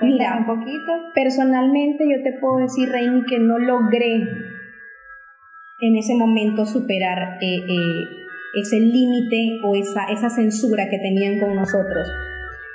Mira, 0.00 0.36
un 0.38 0.46
poquito. 0.46 0.92
Personalmente 1.14 2.04
yo 2.08 2.22
te 2.22 2.38
puedo 2.40 2.58
decir, 2.58 2.88
Reini, 2.88 3.24
que 3.24 3.38
no 3.38 3.58
logré 3.58 4.14
en 5.80 5.96
ese 5.96 6.14
momento 6.14 6.64
superar 6.64 7.38
eh, 7.40 7.58
eh, 7.68 8.04
ese 8.54 8.80
límite 8.80 9.60
o 9.64 9.74
esa, 9.74 10.04
esa 10.04 10.30
censura 10.30 10.88
que 10.88 10.98
tenían 10.98 11.40
con 11.40 11.54
nosotros. 11.54 12.08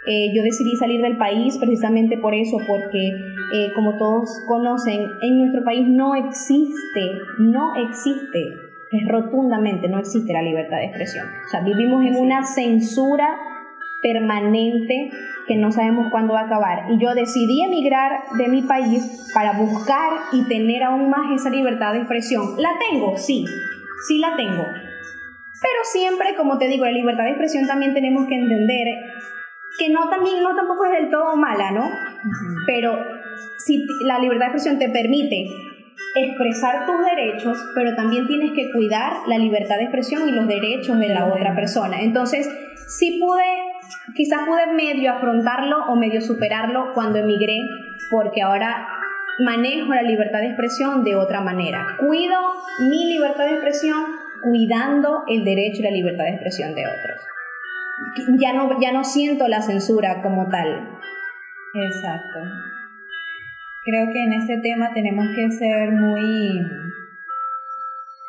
Eh, 0.08 0.32
yo 0.34 0.42
decidí 0.42 0.74
salir 0.78 1.02
del 1.02 1.18
país 1.18 1.58
precisamente 1.58 2.18
por 2.18 2.34
eso, 2.34 2.58
porque 2.66 3.10
eh, 3.54 3.72
como 3.76 3.98
todos 3.98 4.42
conocen, 4.48 5.02
en 5.22 5.38
nuestro 5.40 5.66
país 5.66 5.86
no 5.86 6.16
existe, 6.16 7.12
no 7.40 7.76
existe, 7.76 8.54
es 8.92 9.08
rotundamente, 9.10 9.90
no 9.90 10.00
existe 10.00 10.32
la 10.32 10.42
libertad 10.42 10.78
de 10.78 10.86
expresión. 10.86 11.26
O 11.46 11.50
sea, 11.50 11.62
vivimos 11.62 12.06
en 12.06 12.16
una 12.16 12.44
censura 12.44 13.38
permanente 14.02 15.10
que 15.48 15.56
no 15.56 15.72
sabemos 15.72 16.08
cuándo 16.12 16.34
va 16.34 16.42
a 16.42 16.46
acabar. 16.46 16.92
Y 16.92 17.00
yo 17.00 17.14
decidí 17.16 17.62
emigrar 17.64 18.24
de 18.38 18.48
mi 18.48 18.62
país 18.62 19.32
para 19.34 19.54
buscar 19.54 20.12
y 20.34 20.44
tener 20.44 20.84
aún 20.84 21.10
más 21.10 21.32
esa 21.34 21.50
libertad 21.50 21.94
de 21.94 22.00
expresión. 22.00 22.56
¿La 22.58 22.72
tengo? 22.90 23.18
Sí, 23.18 23.46
sí 24.08 24.20
la 24.20 24.36
tengo. 24.36 24.64
Pero 24.64 25.84
siempre, 25.84 26.36
como 26.36 26.58
te 26.58 26.68
digo, 26.68 26.86
la 26.86 26.92
libertad 26.92 27.24
de 27.24 27.32
expresión 27.32 27.66
también 27.66 27.94
tenemos 27.94 28.28
que 28.28 28.36
entender 28.36 28.88
que 29.78 29.90
no 29.90 30.10
también 30.10 30.42
no 30.44 30.56
tampoco 30.56 30.86
es 30.86 30.92
del 30.92 31.10
todo 31.10 31.36
mala, 31.36 31.72
¿no? 31.72 31.90
Pero 32.66 32.98
si 33.58 33.86
la 34.06 34.20
libertad 34.20 34.48
de 34.48 34.52
expresión 34.52 34.80
te 34.80 34.90
permite 34.90 35.48
expresar 36.16 36.86
tus 36.86 36.96
derechos, 37.04 37.58
pero 37.76 37.96
también 37.96 38.28
tienes 38.28 38.52
que 38.54 38.72
cuidar 38.72 39.14
la 39.28 39.38
libertad 39.38 39.78
de 39.78 39.84
expresión 39.84 40.28
y 40.28 40.32
los 40.32 40.48
derechos 40.48 41.00
de 41.00 41.10
la 41.10 41.26
otra 41.26 41.56
persona. 41.56 42.02
Entonces, 42.02 42.50
sí 42.88 43.20
pude, 43.20 43.44
quizás 44.16 44.46
pude 44.46 44.68
medio 44.74 45.12
afrontarlo 45.12 45.86
o 45.86 45.96
medio 45.96 46.22
superarlo 46.22 46.94
cuando 46.94 47.20
emigré, 47.20 47.60
porque 48.12 48.42
ahora 48.42 48.88
manejo 49.40 49.94
la 49.94 50.02
libertad 50.02 50.40
de 50.40 50.48
expresión 50.48 51.04
de 51.04 51.16
otra 51.16 51.42
manera. 51.42 51.86
Cuido 52.00 52.40
mi 52.90 53.06
libertad 53.14 53.46
de 53.46 53.52
expresión 53.52 54.06
cuidando 54.42 55.24
el 55.28 55.44
derecho 55.44 55.80
y 55.80 55.84
la 55.84 55.92
libertad 55.92 56.26
de 56.26 56.32
expresión 56.32 56.76
de 56.76 56.84
otros. 56.88 57.22
Ya 58.40 58.54
no, 58.54 58.80
ya 58.80 58.92
no 58.92 59.04
siento 59.04 59.48
la 59.48 59.62
censura 59.62 60.22
como 60.22 60.48
tal. 60.50 60.98
Exacto. 61.74 62.40
Creo 63.86 64.12
que 64.12 64.24
en 64.24 64.34
este 64.34 64.58
tema 64.58 64.94
tenemos 64.94 65.26
que 65.36 65.50
ser 65.52 65.92
muy 65.92 66.62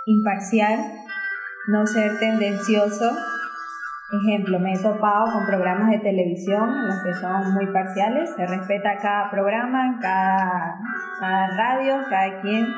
imparcial, 0.07 0.79
no 1.69 1.87
ser 1.87 2.19
tendencioso. 2.19 3.17
Ejemplo, 4.11 4.59
me 4.59 4.73
he 4.73 4.79
topado 4.79 5.31
con 5.33 5.45
programas 5.45 5.91
de 5.91 5.99
televisión 5.99 6.67
en 6.71 6.87
los 6.87 7.03
que 7.03 7.13
son 7.13 7.53
muy 7.53 7.67
parciales, 7.67 8.35
se 8.35 8.47
respeta 8.47 8.97
cada 9.03 9.31
programa, 9.31 9.99
cada, 10.01 10.79
cada 11.21 11.47
radio, 11.49 11.97
cada 12.09 12.41
quien 12.41 12.69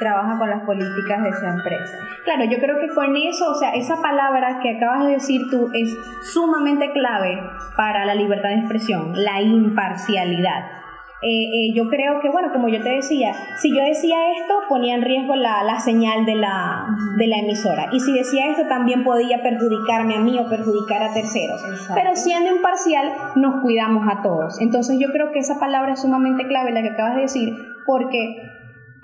trabaja 0.00 0.36
con 0.36 0.50
las 0.50 0.62
políticas 0.62 1.22
de 1.22 1.32
su 1.32 1.44
empresa. 1.44 1.98
Claro, 2.24 2.44
yo 2.44 2.58
creo 2.58 2.78
que 2.80 2.92
con 2.92 3.14
eso, 3.16 3.50
o 3.50 3.54
sea, 3.54 3.70
esa 3.74 4.02
palabra 4.02 4.58
que 4.60 4.76
acabas 4.76 5.06
de 5.06 5.12
decir 5.12 5.42
tú 5.50 5.70
es 5.72 5.96
sumamente 6.32 6.90
clave 6.92 7.40
para 7.76 8.04
la 8.04 8.14
libertad 8.14 8.48
de 8.48 8.56
expresión, 8.56 9.12
la 9.14 9.40
imparcialidad. 9.40 10.75
Eh, 11.22 11.28
eh, 11.28 11.72
yo 11.74 11.88
creo 11.88 12.20
que, 12.20 12.28
bueno, 12.28 12.52
como 12.52 12.68
yo 12.68 12.82
te 12.82 12.90
decía, 12.90 13.32
si 13.56 13.74
yo 13.74 13.82
decía 13.82 14.16
esto, 14.38 14.54
ponía 14.68 14.94
en 14.94 15.02
riesgo 15.02 15.34
la, 15.34 15.62
la 15.64 15.80
señal 15.80 16.26
de 16.26 16.34
la, 16.34 16.86
de 17.16 17.26
la 17.26 17.38
emisora. 17.38 17.88
Y 17.90 18.00
si 18.00 18.12
decía 18.12 18.50
esto, 18.50 18.66
también 18.68 19.02
podía 19.02 19.42
perjudicarme 19.42 20.16
a 20.16 20.20
mí 20.20 20.38
o 20.38 20.46
perjudicar 20.48 21.02
a 21.02 21.14
terceros. 21.14 21.60
Exacto. 21.70 21.94
Pero 21.96 22.14
siendo 22.16 22.54
imparcial, 22.54 23.12
nos 23.36 23.62
cuidamos 23.62 24.06
a 24.12 24.20
todos. 24.22 24.60
Entonces 24.60 24.98
yo 25.00 25.08
creo 25.10 25.32
que 25.32 25.38
esa 25.38 25.58
palabra 25.58 25.94
es 25.94 26.02
sumamente 26.02 26.46
clave, 26.46 26.72
la 26.72 26.82
que 26.82 26.90
acabas 26.90 27.14
de 27.16 27.22
decir, 27.22 27.48
porque 27.86 28.36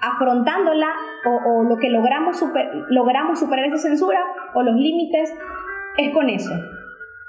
afrontándola 0.00 0.88
o, 1.24 1.50
o 1.60 1.64
lo 1.64 1.76
que 1.78 1.88
logramos, 1.88 2.38
super- 2.38 2.70
logramos 2.90 3.38
superar 3.38 3.64
esa 3.66 3.78
censura 3.78 4.20
o 4.54 4.62
los 4.62 4.74
límites 4.76 5.32
es 5.96 6.12
con 6.12 6.28
eso. 6.28 6.52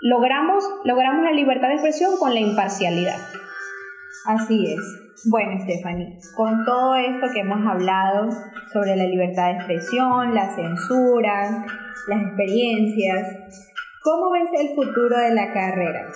logramos, 0.02 0.64
logramos 0.84 1.24
la 1.24 1.32
libertad 1.32 1.70
de 1.70 1.76
expresión 1.76 2.12
con 2.20 2.34
la 2.34 2.42
imparcialidad. 2.42 3.16
Así 4.26 4.74
es. 4.74 4.80
Bueno, 5.30 5.60
Stephanie, 5.64 6.18
con 6.36 6.66
todo 6.66 6.96
esto 6.96 7.28
que 7.34 7.42
hemos 7.42 7.66
hablado 7.66 8.30
sobre 8.72 8.96
la 8.96 9.06
libertad 9.06 9.48
de 9.48 9.58
expresión, 9.58 10.34
la 10.34 10.54
censura, 10.54 11.66
las 12.08 12.22
experiencias, 12.22 13.28
¿cómo 14.02 14.32
ves 14.32 14.50
el 14.60 14.76
futuro 14.76 15.18
de 15.18 15.34
la 15.34 15.54
carrera? 15.54 16.08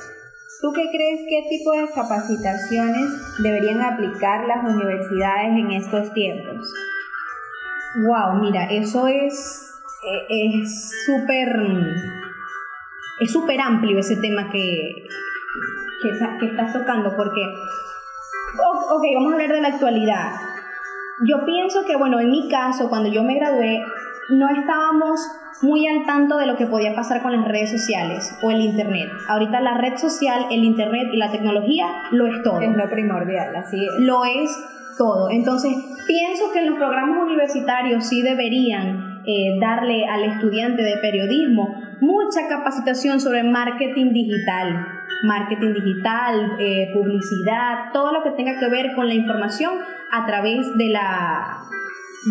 ¿Tú 0.61 0.73
qué 0.73 0.89
crees 0.89 1.21
qué 1.29 1.47
tipo 1.49 1.71
de 1.71 1.87
capacitaciones 1.93 3.09
deberían 3.43 3.81
aplicar 3.81 4.45
las 4.47 4.63
universidades 4.63 5.57
en 5.57 5.71
estos 5.71 6.13
tiempos? 6.13 6.73
Wow, 8.05 8.41
mira, 8.41 8.65
eso 8.71 9.07
es 9.07 9.71
eh, 10.29 10.63
súper 11.05 11.47
es 13.19 13.31
súper 13.31 13.59
amplio 13.59 13.99
ese 13.99 14.17
tema 14.17 14.49
que, 14.51 15.07
que, 16.01 16.45
estás 16.45 16.73
tocando 16.73 17.15
porque 17.15 17.41
ok, 18.55 19.03
vamos 19.15 19.31
a 19.31 19.35
hablar 19.35 19.51
de 19.51 19.61
la 19.61 19.67
actualidad. 19.69 20.31
Yo 21.25 21.45
pienso 21.45 21.85
que, 21.85 21.95
bueno, 21.95 22.19
en 22.19 22.29
mi 22.29 22.47
caso, 22.49 22.89
cuando 22.89 23.09
yo 23.09 23.23
me 23.23 23.35
gradué, 23.35 23.81
no 24.29 24.49
estábamos 24.49 25.19
muy 25.61 25.87
al 25.87 26.05
tanto 26.05 26.37
de 26.37 26.45
lo 26.45 26.55
que 26.55 26.67
podía 26.67 26.93
pasar 26.93 27.23
con 27.23 27.31
las 27.31 27.47
redes 27.47 27.71
sociales 27.71 28.37
o 28.43 28.51
el 28.51 28.61
Internet. 28.61 29.09
Ahorita 29.27 29.59
la 29.61 29.77
red 29.77 29.97
social, 29.97 30.45
el 30.51 30.63
Internet 30.63 31.07
y 31.11 31.17
la 31.17 31.31
tecnología 31.31 31.87
lo 32.11 32.27
es 32.27 32.43
todo. 32.43 32.61
Es 32.61 32.75
lo 32.75 32.89
primordial, 32.89 33.55
así 33.55 33.83
es. 33.83 33.91
Lo 33.99 34.23
es 34.25 34.51
todo. 34.97 35.29
Entonces, 35.29 35.73
pienso 36.05 36.51
que 36.51 36.59
en 36.59 36.67
los 36.67 36.75
programas 36.75 37.23
universitarios 37.23 38.05
sí 38.05 38.21
deberían 38.21 39.06
eh, 39.27 39.59
darle 39.59 40.05
al 40.05 40.23
estudiante 40.23 40.83
de 40.83 40.97
periodismo 41.01 41.75
mucha 41.99 42.47
capacitación 42.47 43.19
sobre 43.19 43.43
marketing 43.43 44.13
digital, 44.13 44.87
marketing 45.23 45.73
digital, 45.73 46.57
eh, 46.59 46.89
publicidad, 46.93 47.91
todo 47.91 48.11
lo 48.13 48.23
que 48.23 48.31
tenga 48.31 48.59
que 48.59 48.69
ver 48.69 48.93
con 48.95 49.07
la 49.07 49.13
información 49.13 49.73
a 50.11 50.25
través 50.25 50.65
de, 50.77 50.89
la, 50.89 51.57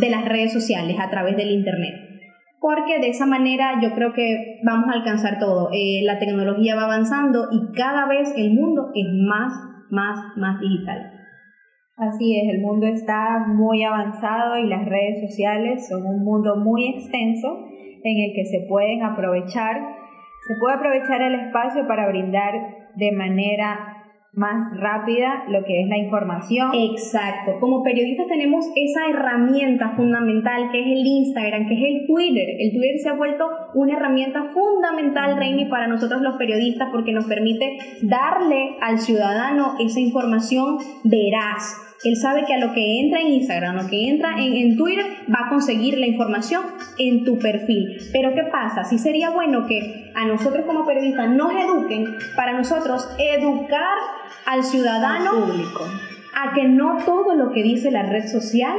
de 0.01 0.11
las 0.11 0.25
redes 0.25 0.53
sociales, 0.53 0.97
a 0.99 1.11
través 1.11 1.37
del 1.37 1.51
Internet 1.51 2.07
porque 2.61 2.99
de 2.99 3.11
esa 3.11 3.27
manera 3.27 3.81
yo 3.81 3.93
creo 3.95 4.13
que 4.13 4.61
vamos 4.65 4.89
a 4.89 4.95
alcanzar 4.95 5.39
todo. 5.39 5.71
Eh, 5.73 6.01
la 6.03 6.19
tecnología 6.19 6.75
va 6.75 6.85
avanzando 6.85 7.47
y 7.53 7.73
cada 7.77 8.09
vez 8.09 8.33
el 8.37 8.55
mundo 8.55 8.91
es 8.93 9.07
más, 9.13 9.53
más, 9.91 10.37
más 10.37 10.59
digital. 10.59 11.16
Así 11.97 12.39
es, 12.39 12.55
el 12.55 12.61
mundo 12.61 12.87
está 12.87 13.47
muy 13.49 13.83
avanzado 13.83 14.59
y 14.59 14.67
las 14.67 14.85
redes 14.85 15.31
sociales 15.31 15.89
son 15.89 16.05
un 16.05 16.25
mundo 16.25 16.57
muy 16.57 16.89
extenso 16.89 17.67
en 18.05 18.21
el 18.21 18.35
que 18.35 18.45
se 18.45 18.67
pueden 18.69 19.03
aprovechar, 19.03 19.77
se 20.47 20.55
puede 20.61 20.77
aprovechar 20.77 21.23
el 21.23 21.47
espacio 21.47 21.87
para 21.89 22.07
brindar 22.09 22.53
de 22.97 23.13
manera 23.13 23.96
más 24.37 24.71
rápida 24.79 25.45
lo 25.49 25.65
que 25.65 25.81
es 25.81 25.89
la 25.89 25.97
información. 25.97 26.71
Exacto. 26.75 27.53
Como 27.59 27.83
periodistas 27.83 28.27
tenemos 28.29 28.67
esa 28.77 29.09
herramienta 29.09 29.91
fundamental 29.97 30.71
que 30.71 30.81
es 30.81 30.87
el 30.87 31.07
Instagram, 31.07 31.67
que 31.67 31.75
es 31.75 31.81
el 31.83 32.07
Twitter. 32.07 32.47
El 32.59 32.71
Twitter 32.71 32.99
se 33.03 33.09
ha 33.09 33.15
vuelto 33.15 33.49
una 33.75 33.97
herramienta 33.97 34.45
fundamental, 34.53 35.39
Reini, 35.39 35.65
para 35.65 35.87
nosotros 35.87 36.21
los 36.21 36.37
periodistas 36.37 36.91
porque 36.93 37.13
nos 37.13 37.25
permite 37.25 37.79
darle 38.03 38.77
al 38.83 38.99
ciudadano 38.99 39.75
esa 39.81 40.01
información 40.01 40.79
veraz 41.03 41.96
él 42.09 42.17
sabe 42.17 42.45
que 42.47 42.55
a 42.55 42.59
lo 42.59 42.73
que 42.73 43.01
entra 43.01 43.21
en 43.21 43.29
Instagram, 43.29 43.79
a 43.79 43.83
lo 43.83 43.89
que 43.89 44.09
entra 44.09 44.37
en, 44.39 44.77
Twitter, 44.77 45.07
va 45.29 45.47
a 45.47 45.49
conseguir 45.49 45.99
la 45.99 46.07
información 46.07 46.63
en 46.99 47.25
tu 47.25 47.39
perfil. 47.39 47.99
Pero 48.13 48.35
¿qué 48.35 48.45
pasa? 48.45 48.85
Si 48.85 48.99
sería 48.99 49.31
bueno 49.31 49.67
que 49.67 50.13
a 50.15 50.25
nosotros 50.25 50.65
como 50.67 50.87
periodistas 50.87 51.31
nos 51.31 51.53
eduquen 51.53 52.07
para 52.37 52.53
nosotros 52.53 53.09
educar 53.19 53.99
al 54.47 54.65
ciudadano 54.65 55.47
público 55.47 55.85
a 56.35 56.55
que 56.55 56.65
no 56.65 56.99
todo 57.05 57.35
lo 57.35 57.53
que 57.53 57.63
dice 57.63 57.91
la 57.91 58.03
red 58.03 58.27
social 58.27 58.77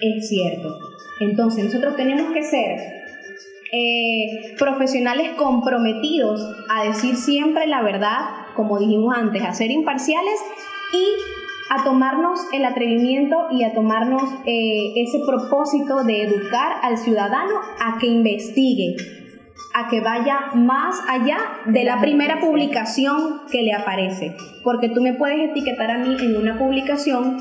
es 0.00 0.28
cierto. 0.28 0.78
Entonces 1.20 1.64
nosotros 1.64 1.96
tenemos 1.96 2.32
que 2.32 2.42
ser 2.42 2.78
eh, 3.72 4.54
profesionales 4.58 5.30
comprometidos 5.36 6.40
a 6.68 6.84
decir 6.84 7.16
siempre 7.16 7.66
la 7.66 7.82
verdad, 7.82 8.18
como 8.54 8.78
dijimos 8.78 9.16
antes, 9.16 9.42
a 9.42 9.52
ser 9.54 9.70
imparciales 9.70 10.38
y 10.92 11.43
a 11.70 11.82
tomarnos 11.82 12.40
el 12.52 12.64
atrevimiento 12.64 13.36
y 13.50 13.64
a 13.64 13.72
tomarnos 13.72 14.22
eh, 14.46 14.92
ese 14.96 15.20
propósito 15.26 16.04
de 16.04 16.22
educar 16.24 16.72
al 16.82 16.98
ciudadano 16.98 17.54
a 17.80 17.98
que 17.98 18.06
investigue, 18.06 18.96
a 19.74 19.88
que 19.88 20.00
vaya 20.00 20.50
más 20.54 21.00
allá 21.08 21.38
de 21.66 21.84
la 21.84 22.00
primera 22.00 22.40
publicación 22.40 23.42
que 23.50 23.62
le 23.62 23.72
aparece. 23.72 24.36
Porque 24.62 24.88
tú 24.88 25.00
me 25.00 25.14
puedes 25.14 25.50
etiquetar 25.50 25.90
a 25.90 25.98
mí 25.98 26.16
en 26.20 26.36
una 26.36 26.58
publicación, 26.58 27.36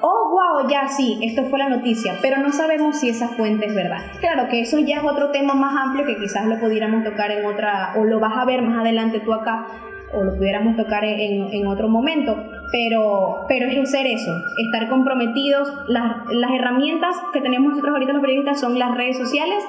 oh, 0.00 0.30
wow, 0.30 0.68
ya 0.68 0.88
sí, 0.88 1.18
esto 1.22 1.44
fue 1.46 1.58
la 1.58 1.68
noticia, 1.68 2.14
pero 2.22 2.38
no 2.38 2.52
sabemos 2.52 3.00
si 3.00 3.08
esa 3.08 3.28
fuente 3.28 3.66
es 3.66 3.74
verdad. 3.74 4.02
Claro 4.20 4.48
que 4.48 4.60
eso 4.60 4.78
ya 4.78 4.98
es 4.98 5.04
otro 5.04 5.30
tema 5.30 5.54
más 5.54 5.74
amplio 5.76 6.06
que 6.06 6.16
quizás 6.16 6.46
lo 6.46 6.60
pudiéramos 6.60 7.04
tocar 7.04 7.32
en 7.32 7.44
otra, 7.44 7.94
o 7.96 8.04
lo 8.04 8.20
vas 8.20 8.36
a 8.36 8.44
ver 8.44 8.62
más 8.62 8.78
adelante 8.78 9.20
tú 9.20 9.32
acá, 9.32 9.66
o 10.12 10.22
lo 10.22 10.36
pudiéramos 10.36 10.76
tocar 10.76 11.04
en, 11.04 11.52
en 11.52 11.66
otro 11.66 11.88
momento 11.88 12.36
pero, 12.74 13.44
pero 13.46 13.66
es 13.66 13.88
ser 13.88 14.04
eso, 14.04 14.36
estar 14.58 14.88
comprometidos. 14.88 15.72
Las, 15.86 16.26
las 16.32 16.50
herramientas 16.50 17.14
que 17.32 17.40
tenemos 17.40 17.70
nosotros 17.70 17.92
ahorita 17.92 18.12
los 18.12 18.20
periodistas 18.20 18.58
son 18.58 18.76
las 18.76 18.96
redes 18.96 19.16
sociales, 19.16 19.62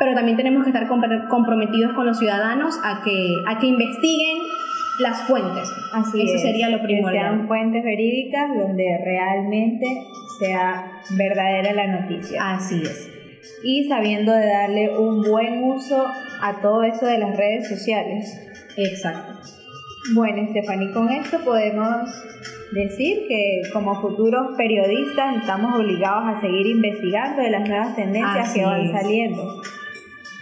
pero 0.00 0.16
también 0.16 0.36
tenemos 0.36 0.64
que 0.64 0.70
estar 0.70 0.88
comprometidos 0.88 1.92
con 1.92 2.06
los 2.06 2.18
ciudadanos 2.18 2.76
a 2.82 3.02
que, 3.04 3.36
a 3.46 3.60
que 3.60 3.68
investiguen 3.68 4.38
las 4.98 5.22
fuentes. 5.28 5.72
Así 5.92 6.22
Eso 6.22 6.38
sería 6.38 6.70
lo 6.70 6.82
primordial. 6.82 7.12
Que 7.12 7.36
sean 7.36 7.46
fuentes 7.46 7.84
verídicas 7.84 8.50
donde 8.52 8.98
realmente 9.04 9.86
sea 10.40 10.90
verdadera 11.16 11.72
la 11.72 12.00
noticia. 12.00 12.54
Así 12.54 12.82
es. 12.82 13.12
Y 13.62 13.88
sabiendo 13.88 14.32
de 14.32 14.46
darle 14.48 14.98
un 14.98 15.22
buen 15.22 15.62
uso 15.62 16.04
a 16.42 16.60
todo 16.60 16.82
eso 16.82 17.06
de 17.06 17.18
las 17.18 17.36
redes 17.36 17.68
sociales. 17.68 18.36
Exacto. 18.76 19.59
Bueno, 20.14 20.48
Stephanie, 20.50 20.92
con 20.92 21.08
esto 21.10 21.38
podemos 21.44 22.10
decir 22.72 23.26
que 23.28 23.62
como 23.72 24.00
futuros 24.00 24.56
periodistas 24.56 25.36
estamos 25.36 25.78
obligados 25.78 26.36
a 26.36 26.40
seguir 26.40 26.66
investigando 26.66 27.42
de 27.42 27.50
las 27.50 27.68
nuevas 27.68 27.94
tendencias 27.96 28.52
que 28.52 28.64
van 28.64 28.90
saliendo. 28.90 29.60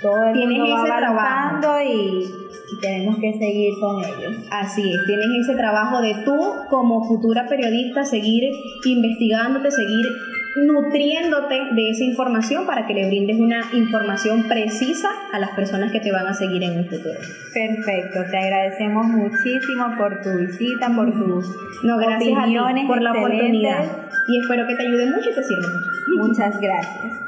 Todo 0.00 0.22
el 0.28 0.48
mundo 0.48 0.74
va 0.74 0.96
avanzando 0.96 1.82
y, 1.82 2.22
y, 2.22 2.80
tenemos 2.80 3.16
que 3.18 3.32
seguir 3.32 3.74
con 3.80 3.98
ellos. 3.98 4.46
Así 4.52 4.92
es, 4.92 5.04
tienes 5.06 5.26
ese 5.42 5.56
trabajo 5.56 6.00
de 6.00 6.14
tú 6.24 6.38
como 6.70 7.04
futura 7.04 7.46
periodista 7.48 8.04
seguir 8.04 8.44
investigándote, 8.84 9.72
seguir 9.72 10.06
nutriéndote 10.56 11.54
de 11.72 11.90
esa 11.90 12.04
información 12.04 12.66
para 12.66 12.86
que 12.86 12.94
le 12.94 13.06
brindes 13.06 13.38
una 13.38 13.62
información 13.72 14.48
precisa 14.48 15.08
a 15.32 15.38
las 15.38 15.50
personas 15.50 15.92
que 15.92 16.00
te 16.00 16.10
van 16.10 16.26
a 16.26 16.34
seguir 16.34 16.62
en 16.62 16.78
el 16.78 16.84
futuro. 16.84 17.18
Perfecto, 17.52 18.24
te 18.30 18.38
agradecemos 18.38 19.06
muchísimo 19.06 19.96
por 19.96 20.22
tu 20.22 20.30
visita, 20.38 20.94
por 20.94 21.12
tus 21.12 21.46
no, 21.82 21.96
gracias 21.98 22.38
opiniones 22.38 22.86
por 22.86 23.02
la 23.02 23.12
oportunidad 23.12 23.84
y 24.28 24.40
espero 24.40 24.66
que 24.66 24.74
te 24.74 24.82
ayude 24.82 25.06
mucho 25.06 25.30
y 25.30 25.34
te 25.34 25.42
sirva 25.42 25.68
mucho. 25.68 26.28
Muchas 26.28 26.60
gracias. 26.60 27.27